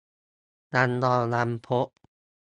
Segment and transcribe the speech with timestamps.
[0.73, 1.87] ยังรอวันพบ